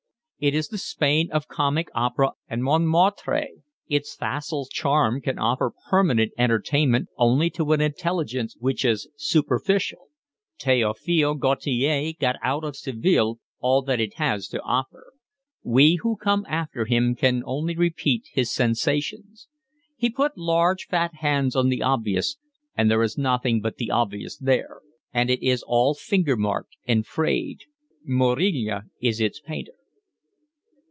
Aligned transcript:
It 0.43 0.55
is 0.55 0.69
the 0.69 0.79
Spain 0.79 1.29
of 1.31 1.47
comic 1.47 1.89
opera 1.93 2.31
and 2.47 2.63
Montmartre. 2.63 3.49
Its 3.87 4.15
facile 4.15 4.65
charm 4.65 5.21
can 5.21 5.37
offer 5.37 5.71
permanent 5.91 6.31
entertainment 6.35 7.09
only 7.15 7.51
to 7.51 7.73
an 7.73 7.79
intelligence 7.81 8.57
which 8.57 8.83
is 8.83 9.07
superficial. 9.15 10.07
Theophile 10.59 11.35
Gautier 11.35 12.13
got 12.19 12.37
out 12.41 12.63
of 12.63 12.75
Seville 12.75 13.39
all 13.59 13.83
that 13.83 13.99
it 13.99 14.15
has 14.15 14.47
to 14.47 14.59
offer. 14.63 15.13
We 15.61 15.99
who 16.01 16.15
come 16.15 16.43
after 16.49 16.85
him 16.85 17.13
can 17.13 17.43
only 17.45 17.75
repeat 17.77 18.23
his 18.33 18.51
sensations. 18.51 19.47
He 19.95 20.09
put 20.09 20.39
large 20.39 20.87
fat 20.87 21.13
hands 21.19 21.55
on 21.55 21.69
the 21.69 21.83
obvious 21.83 22.37
and 22.75 22.89
there 22.89 23.03
is 23.03 23.15
nothing 23.15 23.61
but 23.61 23.75
the 23.75 23.91
obvious 23.91 24.39
there; 24.39 24.81
and 25.13 25.29
it 25.29 25.43
is 25.45 25.61
all 25.61 25.93
finger 25.93 26.35
marked 26.35 26.77
and 26.87 27.05
frayed. 27.05 27.65
Murillo 28.07 28.81
is 28.99 29.21
its 29.21 29.39
painter." 29.39 29.73